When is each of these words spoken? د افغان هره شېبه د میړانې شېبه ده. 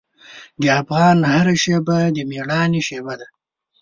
د 0.61 0.63
افغان 0.81 1.17
هره 1.31 1.55
شېبه 1.63 1.99
د 2.15 2.17
میړانې 2.29 2.81
شېبه 2.87 3.13
ده. 3.19 3.27